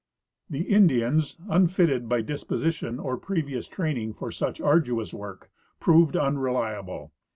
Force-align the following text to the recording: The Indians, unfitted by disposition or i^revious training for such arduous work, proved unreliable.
The 0.49 0.63
Indians, 0.63 1.37
unfitted 1.47 2.09
by 2.09 2.21
disposition 2.23 2.97
or 2.99 3.19
i^revious 3.19 3.69
training 3.69 4.13
for 4.13 4.31
such 4.31 4.59
arduous 4.59 5.13
work, 5.13 5.51
proved 5.79 6.17
unreliable. 6.17 7.11